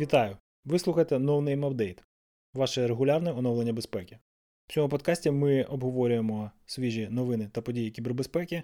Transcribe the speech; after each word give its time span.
Вітаю! 0.00 0.36
Ви 0.64 0.78
слухаєте 0.78 1.16
No 1.16 1.42
Name 1.42 1.68
Update, 1.68 1.98
ваше 2.54 2.88
регулярне 2.88 3.32
оновлення 3.32 3.72
безпеки. 3.72 4.18
В 4.66 4.72
цьому 4.72 4.88
подкасті 4.88 5.30
ми 5.30 5.62
обговорюємо 5.62 6.50
свіжі 6.66 7.08
новини 7.10 7.50
та 7.52 7.62
події 7.62 7.90
кібербезпеки 7.90 8.62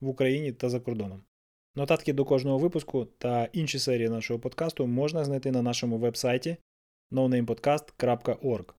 в 0.00 0.08
Україні 0.08 0.52
та 0.52 0.68
за 0.68 0.80
кордоном. 0.80 1.22
Нотатки 1.74 2.12
до 2.12 2.24
кожного 2.24 2.58
випуску 2.58 3.04
та 3.04 3.44
інші 3.52 3.78
серії 3.78 4.08
нашого 4.08 4.40
подкасту 4.40 4.86
можна 4.86 5.24
знайти 5.24 5.50
на 5.50 5.62
нашому 5.62 5.98
веб-сайті 5.98 6.56
nonamepodcast.org. 7.12 8.74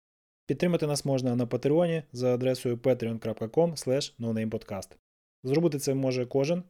Підтримати 0.52 0.88
нас 0.88 1.06
можна 1.06 1.36
на 1.36 1.46
Патреоні 1.46 2.04
за 2.14 2.34
адресою 2.34 2.78
patreon.com. 2.78 4.96
Зробити 5.44 5.80
це 5.80 5.94
може 5.94 6.26
кожен, 6.26 6.64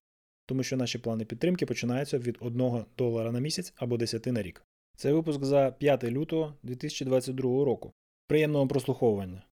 тому 0.46 0.64
що 0.64 0.78
наші 0.78 1.00
плани 1.00 1.26
підтримки 1.26 1.66
починаються 1.66 2.18
від 2.18 2.38
1 2.40 2.86
долара 2.98 3.32
на 3.32 3.40
місяць 3.40 3.74
або 3.76 3.98
10 3.98 4.26
на 4.26 4.42
рік. 4.42 4.66
Це 4.96 5.14
випуск 5.14 5.44
за 5.44 5.72
5 5.72 6.04
лютого 6.04 6.54
2022 6.64 7.66
року. 7.66 7.94
Приємного 8.28 8.68
прослуховування. 8.68 9.44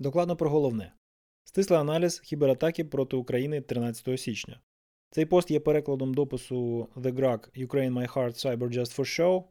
Докладно 0.00 0.36
про 0.36 0.50
головне. 0.50 0.92
Стислий 1.44 1.78
аналіз 1.78 2.20
кібератаки 2.20 2.84
проти 2.84 3.16
України 3.16 3.60
13 3.60 4.20
січня. 4.20 4.60
Цей 5.10 5.26
пост 5.26 5.50
є 5.50 5.60
перекладом 5.60 6.14
допису 6.14 6.88
The 6.96 7.12
Grag 7.12 7.66
Ukraine 7.66 7.92
My 7.92 8.12
Heart 8.12 8.46
Cyber 8.46 8.78
Just 8.78 8.98
for 8.98 9.20
Show. 9.20 9.44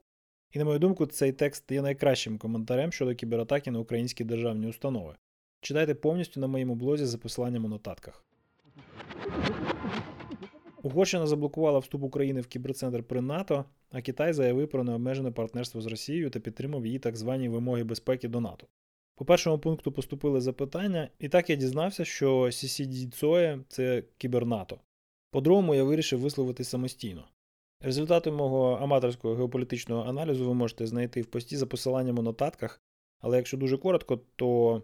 І, 0.52 0.60
на 0.60 0.66
мою 0.66 0.80
думку, 0.80 1.06
цей 1.06 1.32
текст 1.32 1.72
є 1.72 1.82
найкращим 1.82 2.38
коментарем 2.38 2.92
щодо 2.92 3.16
кібератаки 3.16 3.72
на 3.72 3.80
українські 3.80 4.24
державні 4.24 4.68
установи. 4.68 5.16
Читайте 5.62 5.96
повністю 5.96 6.40
на 6.40 6.48
моєму 6.48 6.76
блозі 6.76 7.06
за 7.06 7.18
посиланням 7.18 7.66
у 7.66 7.68
нотатках. 7.68 8.26
Угорщина 10.84 11.28
заблокувала 11.28 11.80
вступ 11.80 12.04
України 12.04 12.42
в 12.42 12.48
кіберцентр 12.48 13.04
при 13.04 13.22
НАТО, 13.22 13.66
а 13.92 14.02
Китай 14.02 14.34
заявив 14.34 14.70
про 14.70 14.84
необмежене 14.84 15.32
партнерство 15.32 15.82
з 15.82 15.86
Росією 15.86 16.30
та 16.30 16.40
підтримав 16.40 16.86
її 16.86 17.00
так 17.00 17.18
звані 17.18 17.50
вимоги 17.50 17.84
безпеки 17.84 18.28
до 18.28 18.42
НАТО. 18.42 18.68
По 19.16 19.26
першому 19.26 19.60
пункту 19.60 19.92
поступили 19.92 20.42
запитання, 20.42 21.10
і 21.20 21.30
так 21.30 21.50
я 21.50 21.56
дізнався, 21.56 22.06
що 22.06 22.42
CCD 22.42 23.12
ЦОЕ 23.12 23.60
це 23.68 24.04
кібернато. 24.18 24.80
По-другому, 25.32 25.76
я 25.76 25.84
вирішив 25.84 26.20
висловитись 26.20 26.70
самостійно. 26.70 27.24
Результати 27.82 28.32
мого 28.32 28.74
аматорського 28.74 29.36
геополітичного 29.36 30.10
аналізу 30.10 30.48
ви 30.48 30.54
можете 30.54 30.88
знайти 30.88 31.22
в 31.22 31.26
пості 31.26 31.58
за 31.58 31.66
посиланням 31.66 32.20
у 32.20 32.22
нотатках, 32.22 32.82
але 33.20 33.38
якщо 33.38 33.58
дуже 33.58 33.78
коротко, 33.78 34.20
то 34.36 34.84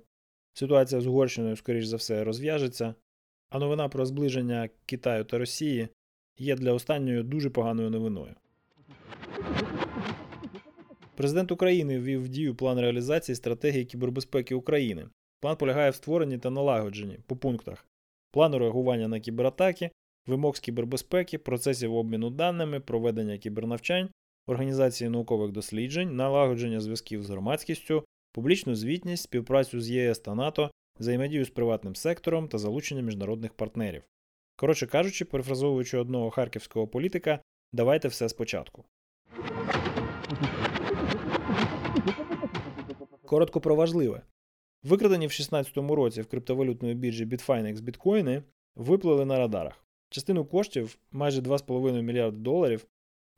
ситуація 0.54 1.02
з 1.02 1.08
Угорщиною, 1.08 1.56
скоріш 1.56 1.86
за 1.86 1.98
все, 1.98 2.24
розв'яжеться, 2.24 2.96
а 3.50 3.60
новина 3.60 3.90
про 3.90 4.06
зближення 4.06 4.70
Китаю 4.86 5.24
та 5.24 5.38
Росії 5.38 5.88
є 6.38 6.56
для 6.56 6.74
останньої 6.74 7.24
дуже 7.24 7.50
поганою 7.50 7.90
новиною. 7.90 8.36
Президент 11.16 11.52
України 11.52 12.00
ввів 12.00 12.24
в 12.24 12.28
дію 12.28 12.56
план 12.56 12.80
реалізації 12.80 13.36
стратегії 13.36 13.86
кібербезпеки 13.86 14.56
України. 14.56 15.10
План 15.40 15.58
полягає 15.58 15.90
в 15.92 15.96
створенні 15.96 16.38
та 16.38 16.50
налагодженні 16.50 17.20
по 17.28 17.36
пунктах 17.36 17.86
плану 18.32 18.60
реагування 18.60 19.08
на 19.08 19.20
кібератаки, 19.20 19.92
вимог 20.28 20.56
з 20.56 20.60
кібербезпеки, 20.60 21.38
процесів 21.38 21.96
обміну 21.96 22.30
даними, 22.30 22.80
проведення 22.80 23.38
кібернавчань, 23.38 24.10
організації 24.48 25.10
наукових 25.10 25.52
досліджень, 25.52 26.16
налагодження 26.16 26.80
зв'язків 26.80 27.24
з 27.24 27.30
громадськістю, 27.30 28.06
публічну 28.32 28.76
звітність, 28.76 29.24
співпрацю 29.24 29.82
з 29.82 29.90
ЄС 29.90 30.20
та 30.20 30.36
НАТО, 30.36 30.72
взаємодію 31.00 31.46
з 31.46 31.50
приватним 31.50 31.96
сектором 31.96 32.48
та 32.48 32.58
залучення 32.58 33.02
міжнародних 33.02 33.54
партнерів. 33.54 34.04
Коротше 34.56 34.88
кажучи, 34.88 35.26
перефразовуючи 35.26 35.98
одного 35.98 36.30
харківського 36.30 36.88
політика, 36.88 37.40
давайте 37.74 38.08
все 38.08 38.30
спочатку. 38.30 38.86
Коротко 43.26 43.62
про 43.62 43.76
важливе. 43.76 44.22
Викрадені 44.84 45.28
в 45.28 45.30
2016 45.30 45.78
році 45.78 46.22
в 46.22 46.28
криптовалютної 46.28 46.96
біржі 46.96 47.26
Bitfinex 47.26 47.82
біткоїни 47.82 48.44
виплили 48.76 49.26
на 49.26 49.38
радарах. 49.38 49.83
Частину 50.14 50.46
коштів, 50.46 50.98
майже 51.12 51.42
2,5 51.42 52.02
мільярда 52.02 52.38
доларів, 52.38 52.86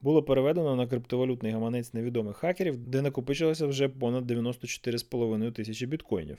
було 0.01 0.23
переведено 0.23 0.75
на 0.75 0.87
криптовалютний 0.87 1.51
гаманець 1.51 1.93
невідомих 1.93 2.37
хакерів, 2.37 2.77
де 2.77 3.01
накопичилося 3.01 3.67
вже 3.67 3.89
понад 3.89 4.31
94,5 4.31 5.51
тисячі 5.51 5.85
біткоїнів. 5.85 6.37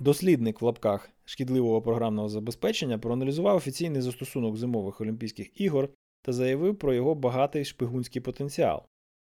Дослідник 0.00 0.60
в 0.60 0.64
лапках 0.64 1.10
шкідливого 1.24 1.82
програмного 1.82 2.28
забезпечення 2.28 2.98
проаналізував 2.98 3.56
офіційний 3.56 4.02
застосунок 4.02 4.56
зимових 4.56 5.00
Олімпійських 5.00 5.60
ігор 5.60 5.88
та 6.22 6.32
заявив 6.32 6.78
про 6.78 6.94
його 6.94 7.14
багатий 7.14 7.64
шпигунський 7.64 8.22
потенціал. 8.22 8.82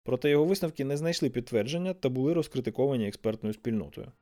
Проте 0.04 0.30
його 0.30 0.44
висновки 0.44 0.84
не 0.84 0.96
знайшли 0.96 1.30
підтвердження 1.30 1.94
та 1.94 2.08
були 2.08 2.34
розкритиковані 2.34 3.08
експертною 3.08 3.54
спільнотою. 3.54 4.12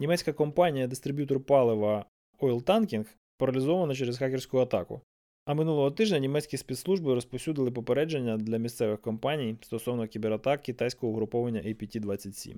Німецька 0.00 0.32
компанія-дистриб'ютор 0.32 1.40
палива 1.40 2.04
Oil 2.40 2.64
Tanking 2.64 3.06
паралізована 3.38 3.94
через 3.94 4.18
хакерську 4.18 4.58
атаку. 4.58 5.00
А 5.44 5.54
минулого 5.54 5.90
тижня 5.90 6.18
німецькі 6.18 6.56
спецслужби 6.56 7.14
розповсюдили 7.14 7.70
попередження 7.70 8.36
для 8.36 8.58
місцевих 8.58 9.00
компаній 9.00 9.56
стосовно 9.62 10.06
кібератак 10.06 10.62
китайського 10.62 11.12
угруповання 11.12 11.60
APT-27. 11.60 12.56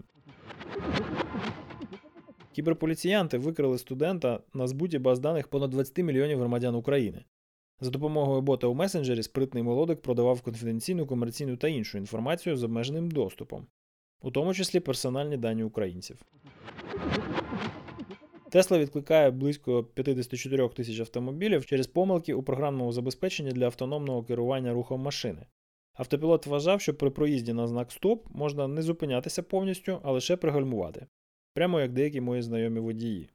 Кіберполіціянти 2.52 3.38
викрили 3.38 3.78
студента 3.78 4.40
на 4.54 4.66
збуті 4.66 4.98
баз 4.98 5.18
даних 5.18 5.48
понад 5.48 5.70
20 5.70 5.98
мільйонів 5.98 6.38
громадян 6.38 6.74
України. 6.74 7.24
За 7.80 7.90
допомогою 7.90 8.40
бота 8.40 8.66
у 8.66 8.74
месенджері 8.74 9.22
спритний 9.22 9.62
молодик 9.62 10.02
продавав 10.02 10.40
конфіденційну, 10.40 11.06
комерційну 11.06 11.56
та 11.56 11.68
іншу 11.68 11.98
інформацію 11.98 12.56
з 12.56 12.64
обмеженим 12.64 13.10
доступом, 13.10 13.66
у 14.20 14.30
тому 14.30 14.54
числі 14.54 14.80
персональні 14.80 15.36
дані 15.36 15.62
українців. 15.62 16.24
Тесла 18.52 18.78
відкликає 18.78 19.30
близько 19.30 19.84
54 19.84 20.68
тисяч 20.68 21.00
автомобілів 21.00 21.66
через 21.66 21.86
помилки 21.86 22.34
у 22.34 22.42
програмному 22.42 22.92
забезпеченні 22.92 23.52
для 23.52 23.64
автономного 23.64 24.22
керування 24.22 24.72
рухом 24.72 25.00
машини. 25.00 25.46
Автопілот 25.94 26.46
вважав, 26.46 26.80
що 26.80 26.94
при 26.94 27.10
проїзді 27.10 27.52
на 27.52 27.66
знак 27.66 27.92
Стоп 27.92 28.26
можна 28.30 28.68
не 28.68 28.82
зупинятися 28.82 29.42
повністю, 29.42 30.00
а 30.02 30.12
лише 30.12 30.36
пригальмувати. 30.36 31.06
Прямо 31.54 31.80
як 31.80 31.92
деякі 31.92 32.20
мої 32.20 32.42
знайомі 32.42 32.80
водії. 32.80 33.28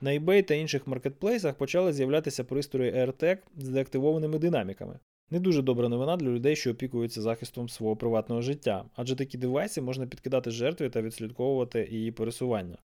На 0.00 0.10
eBay 0.10 0.42
та 0.42 0.54
інших 0.54 0.86
маркетплейсах 0.86 1.54
почали 1.54 1.92
з'являтися 1.92 2.44
пристрої 2.44 2.92
AirTag 2.92 3.38
з 3.56 3.68
деактивованими 3.68 4.38
динаміками. 4.38 4.98
Не 5.30 5.40
дуже 5.40 5.62
добра 5.62 5.88
новина 5.88 6.16
для 6.16 6.28
людей, 6.28 6.56
що 6.56 6.70
опікуються 6.70 7.22
захистом 7.22 7.68
свого 7.68 7.96
приватного 7.96 8.42
життя, 8.42 8.84
адже 8.96 9.16
такі 9.16 9.38
девайси 9.38 9.80
можна 9.80 10.06
підкидати 10.06 10.50
жертві 10.50 10.88
та 10.88 11.02
відслідковувати 11.02 11.88
її 11.90 12.12
пересування. 12.12 12.78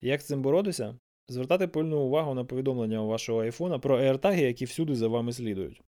Як 0.00 0.20
з 0.20 0.26
цим 0.26 0.42
боротися? 0.42 0.98
Звертати 1.28 1.68
пильну 1.68 2.00
увагу 2.00 2.34
на 2.34 2.44
повідомлення 2.44 3.02
у 3.02 3.06
вашого 3.06 3.40
айфона 3.40 3.78
про 3.78 3.98
AirTag, 3.98 4.40
які 4.40 4.64
всюди 4.64 4.94
за 4.94 5.08
вами 5.08 5.32
слідують. 5.32 5.82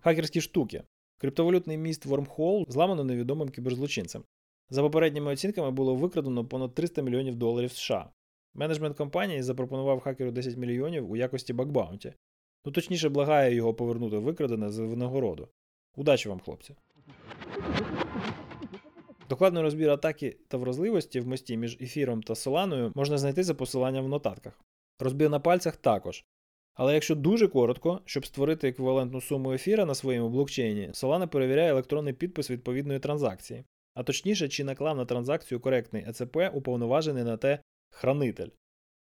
Хакерські 0.00 0.40
штуки. 0.40 0.82
Криптовалютний 1.18 1.78
міст 1.78 2.06
Wormhole 2.06 2.70
зламано 2.70 3.04
невідомим 3.04 3.48
кіберзлочинцем. 3.48 4.24
За 4.70 4.82
попередніми 4.82 5.32
оцінками 5.32 5.70
було 5.70 5.94
викрадено 5.94 6.44
понад 6.44 6.74
300 6.74 7.02
мільйонів 7.02 7.34
доларів 7.34 7.72
США. 7.72 8.10
Менеджмент 8.54 8.96
компанії 8.96 9.42
запропонував 9.42 10.00
хакеру 10.00 10.30
10 10.30 10.56
мільйонів 10.56 11.10
у 11.10 11.16
якості 11.16 11.52
бакбаунті. 11.52 12.14
Ну 12.64 12.72
точніше, 12.72 13.08
благає 13.08 13.54
його 13.54 13.74
повернути 13.74 14.18
викрадене 14.18 14.70
за 14.70 14.84
винагороду. 14.84 15.48
Удачі 15.96 16.28
вам, 16.28 16.40
хлопці. 16.40 16.74
Докладний 19.28 19.62
розбір 19.62 19.90
атаки 19.90 20.36
та 20.48 20.56
вразливості 20.56 21.20
в 21.20 21.28
мості 21.28 21.56
між 21.56 21.78
ефіром 21.80 22.22
та 22.22 22.34
Соланою 22.34 22.92
можна 22.94 23.18
знайти 23.18 23.44
за 23.44 23.54
посиланням 23.54 24.04
в 24.04 24.08
нотатках. 24.08 24.60
Розбір 25.00 25.30
на 25.30 25.40
пальцях 25.40 25.76
також. 25.76 26.24
Але 26.74 26.94
якщо 26.94 27.14
дуже 27.14 27.48
коротко, 27.48 28.00
щоб 28.04 28.26
створити 28.26 28.68
еквівалентну 28.68 29.20
суму 29.20 29.52
ефіра 29.52 29.84
на 29.84 29.94
своєму 29.94 30.28
блокчейні, 30.28 30.88
Solana 30.88 31.26
перевіряє 31.26 31.70
електронний 31.70 32.14
підпис 32.14 32.50
відповідної 32.50 32.98
транзакції, 32.98 33.64
а 33.94 34.02
точніше, 34.02 34.48
чи 34.48 34.64
наклав 34.64 34.96
на 34.96 35.04
транзакцію 35.04 35.60
коректний 35.60 36.04
ЕЦП 36.08 36.36
уповноважений 36.52 37.24
на 37.24 37.36
те 37.36 37.58
хранитель. 37.92 38.48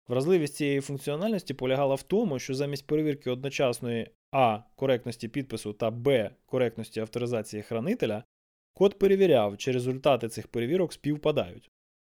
Вразливість 0.07 0.55
цієї 0.55 0.81
функціональності 0.81 1.53
полягала 1.53 1.95
в 1.95 2.03
тому, 2.03 2.39
що 2.39 2.53
замість 2.53 2.87
перевірки 2.87 3.29
одночасної 3.29 4.09
А 4.31 4.59
коректності 4.75 5.27
підпису 5.27 5.73
та 5.73 5.91
Б 5.91 6.31
коректності 6.45 6.99
авторизації 6.99 7.63
хранителя, 7.63 8.23
код 8.73 8.99
перевіряв, 8.99 9.57
чи 9.57 9.71
результати 9.71 10.29
цих 10.29 10.47
перевірок 10.47 10.93
співпадають. 10.93 11.69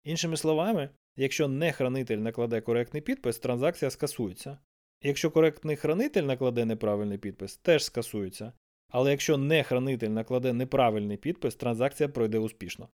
Іншими 0.04 0.36
словами, 0.36 0.90
якщо 1.16 1.48
не 1.48 1.72
хранитель 1.72 2.18
накладе 2.18 2.60
коректний 2.60 3.02
підпис, 3.02 3.38
транзакція 3.38 3.90
скасується. 3.90 4.58
Якщо 5.02 5.30
коректний 5.30 5.76
хранитель 5.76 6.22
накладе 6.22 6.64
неправильний 6.64 7.18
підпис, 7.18 7.56
теж 7.56 7.84
скасується. 7.84 8.52
Але 8.90 9.10
якщо 9.10 9.36
не 9.36 9.62
хранитель 9.62 10.08
накладе 10.08 10.52
неправильний 10.52 11.16
підпис, 11.16 11.54
транзакція 11.54 12.08
пройде 12.08 12.38
успішно. 12.38 12.88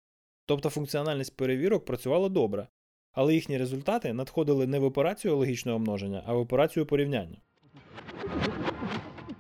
Тобто 0.47 0.71
функціональність 0.71 1.37
перевірок 1.37 1.85
працювала 1.85 2.29
добре, 2.29 2.69
але 3.13 3.35
їхні 3.35 3.59
результати 3.59 4.13
надходили 4.13 4.67
не 4.67 4.79
в 4.79 4.85
операцію 4.85 5.37
логічного 5.37 5.79
множення, 5.79 6.23
а 6.27 6.35
в 6.35 6.39
операцію 6.39 6.87
порівняння. 6.87 7.37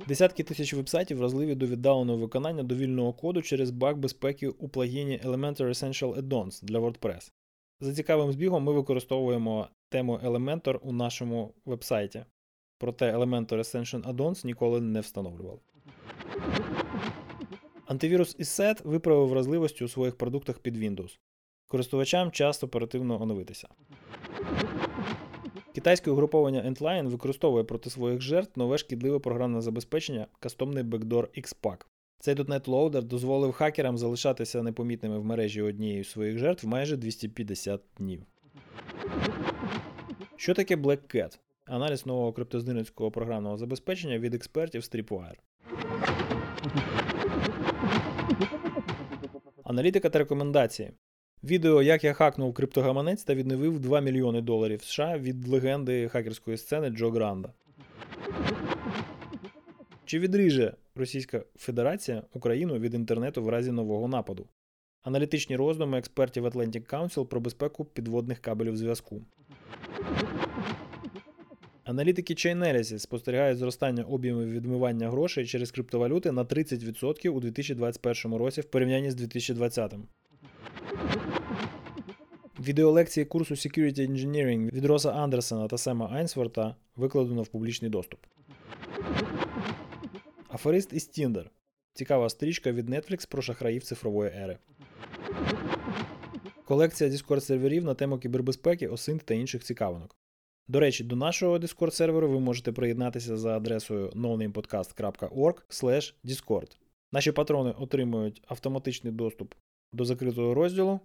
Десятки 0.08 0.42
тисяч 0.42 0.74
вебсайтів 0.74 1.18
вразливі 1.18 1.54
до 1.54 1.66
віддаленого 1.66 2.18
виконання 2.18 2.62
довільного 2.62 3.12
коду 3.12 3.42
через 3.42 3.70
баг 3.70 3.96
безпеки 3.96 4.48
у 4.48 4.68
плагіні 4.68 5.20
Elementor 5.24 5.68
Essential 5.68 6.20
Add-ons 6.20 6.64
для 6.64 6.78
WordPress. 6.78 7.32
За 7.80 7.94
цікавим 7.94 8.32
збігом 8.32 8.62
ми 8.62 8.72
використовуємо 8.72 9.68
тему 9.88 10.20
Elementor 10.24 10.76
у 10.76 10.92
нашому 10.92 11.54
вебсайті. 11.64 12.24
Проте 12.78 13.16
Elementor 13.16 13.58
Essential 13.58 14.12
Add-ons 14.12 14.46
ніколи 14.46 14.80
не 14.80 15.00
встановлювали. 15.00 15.58
Антивірус 17.86 18.38
ESET 18.38 18.82
виправив 18.88 19.28
вразливості 19.28 19.84
у 19.84 19.88
своїх 19.88 20.16
продуктах 20.16 20.58
під 20.58 20.76
Windows. 20.76 21.18
Користувачам 21.72 22.30
часто 22.30 22.66
оперативно 22.66 23.22
оновитися. 23.22 23.68
Китайське 25.74 26.10
угруповання 26.10 26.62
Endline 26.62 27.08
використовує 27.08 27.64
проти 27.64 27.90
своїх 27.90 28.20
жертв 28.20 28.58
нове 28.58 28.78
шкідливе 28.78 29.18
програмне 29.18 29.60
забезпечення 29.60 30.26
кастомний 30.40 30.84
Backdoor 30.84 31.42
XPack. 31.42 31.76
Цей 32.18 32.34
.NET 32.34 32.64
Loader 32.64 33.02
дозволив 33.02 33.52
хакерам 33.52 33.98
залишатися 33.98 34.62
непомітними 34.62 35.18
в 35.18 35.24
мережі 35.24 35.62
однієї 35.62 36.04
з 36.04 36.10
своїх 36.10 36.38
жертв 36.38 36.66
майже 36.66 36.96
250 36.96 37.80
днів. 37.96 38.22
Що 40.36 40.54
таке 40.54 40.76
Black 40.76 41.16
Cat? 41.16 41.38
Аналіз 41.64 42.06
нового 42.06 42.32
криптознирницького 42.32 43.10
програмного 43.10 43.56
забезпечення 43.56 44.18
від 44.18 44.34
експертів 44.34 44.82
Stripwire. 44.82 45.38
Аналітика 49.64 50.10
та 50.10 50.18
рекомендації. 50.18 50.92
Відео, 51.44 51.82
як 51.82 52.04
я 52.04 52.12
хакнув 52.12 52.54
криптогаманець 52.54 53.24
та 53.24 53.34
відновив 53.34 53.80
2 53.80 54.00
мільйони 54.00 54.40
доларів 54.40 54.82
США 54.82 55.18
від 55.18 55.48
легенди 55.48 56.08
хакерської 56.08 56.56
сцени 56.56 56.90
Джо 56.90 57.10
Гранда. 57.10 57.52
Чи 60.04 60.18
відріже 60.18 60.74
Російська 60.94 61.44
Федерація 61.56 62.22
Україну 62.32 62.78
від 62.78 62.94
інтернету 62.94 63.42
в 63.42 63.48
разі 63.48 63.72
нового 63.72 64.08
нападу? 64.08 64.46
Аналітичні 65.02 65.56
роздуми 65.56 65.98
експертів 65.98 66.46
Atlantic 66.46 66.90
Council 66.90 67.26
про 67.26 67.40
безпеку 67.40 67.84
підводних 67.84 68.38
кабелів 68.38 68.76
зв'язку. 68.76 69.22
Аналітики 71.84 72.34
Chainalysis 72.34 72.98
спостерігають 72.98 73.58
зростання 73.58 74.04
об'ємів 74.04 74.50
відмивання 74.50 75.10
грошей 75.10 75.46
через 75.46 75.70
криптовалюти 75.70 76.32
на 76.32 76.44
30% 76.44 77.28
у 77.28 77.40
2021 77.40 78.34
році 78.34 78.60
в 78.60 78.64
порівнянні 78.64 79.10
з 79.10 79.14
2020. 79.14 79.94
Відеолекції 82.62 83.26
курсу 83.26 83.54
Security 83.54 84.10
Engineering 84.10 84.72
від 84.72 84.84
Роса 84.84 85.10
Андерсона 85.10 85.68
та 85.68 85.78
Сема 85.78 86.10
Айнсворта 86.12 86.76
викладено 86.96 87.42
в 87.42 87.48
публічний 87.48 87.90
доступ. 87.90 88.20
Аферист 90.48 90.92
із 90.92 91.08
Tinder. 91.08 91.44
Цікава 91.94 92.28
стрічка 92.28 92.72
від 92.72 92.90
Netflix 92.90 93.28
про 93.28 93.42
шахраїв 93.42 93.82
цифрової 93.82 94.30
ери. 94.30 94.58
Колекція 96.64 97.10
Discord 97.10 97.40
серверів 97.40 97.84
на 97.84 97.94
тему 97.94 98.18
кібербезпеки, 98.18 98.88
осинт 98.88 99.22
та 99.22 99.34
інших 99.34 99.64
цікавинок. 99.64 100.16
До 100.68 100.80
речі, 100.80 101.04
до 101.04 101.16
нашого 101.16 101.58
Discord 101.58 101.90
серверу 101.90 102.28
ви 102.28 102.40
можете 102.40 102.72
приєднатися 102.72 103.36
за 103.36 103.56
адресою 103.56 104.08
nonamepodcast.org 104.08 106.12
discord. 106.24 106.76
Наші 107.12 107.32
патрони 107.32 107.74
отримують 107.78 108.42
автоматичний 108.46 109.12
доступ 109.12 109.54
до 109.92 110.04
закритого 110.04 110.54
розділу, 110.54 111.00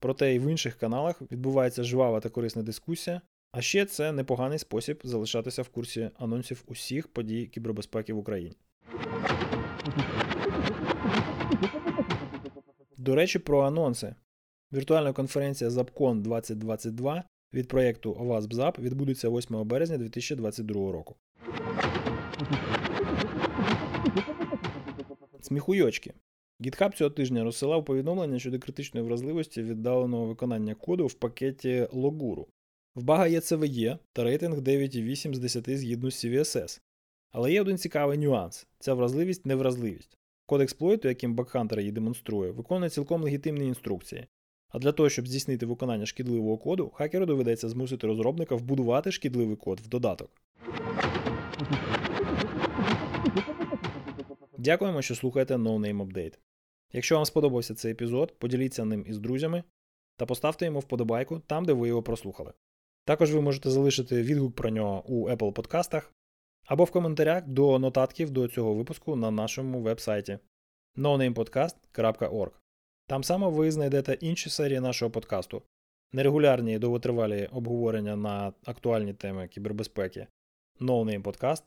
проте 0.00 0.34
і 0.34 0.38
в 0.38 0.50
інших 0.50 0.74
каналах 0.74 1.22
відбувається 1.32 1.84
жвава 1.84 2.20
та 2.20 2.28
корисна 2.28 2.62
дискусія. 2.62 3.20
А 3.52 3.60
ще 3.60 3.86
це 3.86 4.12
непоганий 4.12 4.58
спосіб 4.58 5.00
залишатися 5.04 5.62
в 5.62 5.68
курсі 5.68 6.10
анонсів 6.18 6.62
усіх 6.66 7.08
подій 7.08 7.46
кібербезпеки 7.46 8.12
в 8.12 8.18
Україні. 8.18 8.56
До 12.96 13.14
речі, 13.14 13.38
про 13.38 13.60
анонси. 13.60 14.14
Віртуальна 14.72 15.12
конференція 15.12 15.70
Zapcon 15.70 16.20
2022 16.20 17.24
від 17.54 17.68
проєкту 17.68 18.12
OWASP-ZAP 18.12 18.80
відбудеться 18.80 19.28
8 19.28 19.64
березня 19.68 19.98
2022 19.98 20.92
року. 20.92 21.16
Сміхуйочки. 25.40 26.14
GitHub 26.60 26.96
цього 26.96 27.10
тижня 27.10 27.44
розсилав 27.44 27.84
повідомлення 27.84 28.38
щодо 28.38 28.58
критичної 28.58 29.06
вразливості 29.06 29.62
віддаленого 29.62 30.26
виконання 30.26 30.74
коду 30.74 31.06
в 31.06 31.14
пакеті 31.14 31.88
Loguru. 31.92 32.46
В 32.94 33.02
бага 33.02 33.26
є 33.26 33.38
CVE 33.38 33.98
та 34.12 34.24
рейтинг 34.24 34.58
9,8 34.58 35.34
з 35.34 35.38
10 35.38 35.78
згідно 35.78 36.10
з 36.10 36.24
CVSS. 36.24 36.80
Але 37.30 37.52
є 37.52 37.60
один 37.60 37.78
цікавий 37.78 38.18
нюанс: 38.18 38.66
ця 38.78 38.94
вразливість 38.94 39.46
невразливість. 39.46 40.18
Код 40.46 40.60
експлойту, 40.60 41.08
яким 41.08 41.34
бакхантер 41.34 41.80
її 41.80 41.92
демонструє, 41.92 42.50
виконує 42.50 42.90
цілком 42.90 43.22
легітимні 43.22 43.66
інструкції. 43.66 44.26
А 44.68 44.78
для 44.78 44.92
того, 44.92 45.08
щоб 45.08 45.28
здійснити 45.28 45.66
виконання 45.66 46.06
шкідливого 46.06 46.58
коду, 46.58 46.90
хакеру 46.94 47.26
доведеться 47.26 47.68
змусити 47.68 48.06
розробника 48.06 48.54
вбудувати 48.54 49.12
шкідливий 49.12 49.56
код 49.56 49.80
в 49.80 49.88
додаток. 49.88 50.30
Дякуємо, 54.64 55.02
що 55.02 55.14
слухаєте 55.14 55.54
No 55.54 55.78
Name 55.78 56.06
Update. 56.06 56.38
Якщо 56.92 57.14
вам 57.14 57.24
сподобався 57.24 57.74
цей 57.74 57.92
епізод, 57.92 58.38
поділіться 58.38 58.84
ним 58.84 59.04
із 59.06 59.18
друзями 59.18 59.64
та 60.16 60.26
поставте 60.26 60.64
йому 60.64 60.78
вподобайку 60.78 61.38
там, 61.38 61.64
де 61.64 61.72
ви 61.72 61.88
його 61.88 62.02
прослухали. 62.02 62.52
Також 63.04 63.34
ви 63.34 63.40
можете 63.40 63.70
залишити 63.70 64.22
відгук 64.22 64.54
про 64.54 64.70
нього 64.70 65.04
у 65.06 65.30
Apple 65.30 65.52
подкастах 65.52 66.12
або 66.66 66.84
в 66.84 66.90
коментарях 66.90 67.46
до 67.46 67.78
нотатків 67.78 68.30
до 68.30 68.48
цього 68.48 68.74
випуску 68.74 69.16
на 69.16 69.30
нашому 69.30 69.80
веб-сайті 69.80 70.38
nonamepodcast.org. 70.96 72.50
Там 73.06 73.24
само 73.24 73.50
ви 73.50 73.70
знайдете 73.70 74.18
інші 74.20 74.50
серії 74.50 74.80
нашого 74.80 75.10
подкасту, 75.10 75.62
нерегулярні 76.12 76.78
довготривалі 76.78 77.48
обговорення 77.52 78.16
на 78.16 78.52
актуальні 78.64 79.14
теми 79.14 79.48
кібербезпеки 79.48 80.26
No 80.80 81.04
Name 81.04 81.22
Podcast 81.22 81.62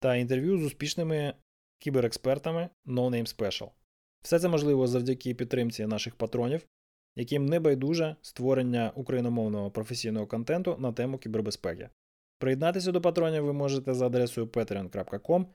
та 0.00 0.16
інтерв'ю 0.16 0.58
з 0.58 0.64
успішними 0.64 1.34
кіберекспертами 1.78 2.68
No 2.86 3.10
Name 3.10 3.36
Special. 3.36 3.70
Все 4.22 4.38
це 4.38 4.48
можливо 4.48 4.86
завдяки 4.86 5.34
підтримці 5.34 5.86
наших 5.86 6.14
патронів, 6.14 6.66
яким 7.16 7.46
не 7.46 7.60
байдуже 7.60 8.16
створення 8.22 8.92
україномовного 8.94 9.70
професійного 9.70 10.26
контенту 10.26 10.76
на 10.78 10.92
тему 10.92 11.18
кібербезпеки. 11.18 11.90
Приєднатися 12.38 12.92
до 12.92 13.00
патронів 13.00 13.44
ви 13.44 13.52
можете 13.52 13.94
за 13.94 14.06
адресою 14.06 14.46
patreon.com. 14.46 15.46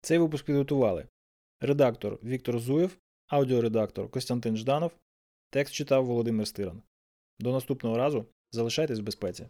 Цей 0.00 0.18
випуск 0.18 0.44
підготували 0.44 1.06
редактор 1.60 2.18
Віктор 2.24 2.58
Зуєв, 2.58 2.98
аудіоредактор 3.26 4.10
Костянтин 4.10 4.56
Жданов, 4.56 4.92
текст 5.50 5.74
читав 5.74 6.06
Володимир 6.06 6.46
Стиран. 6.46 6.82
До 7.38 7.52
наступного 7.52 7.96
разу 7.96 8.26
залишайтесь 8.52 8.98
в 8.98 9.02
безпеці. 9.02 9.46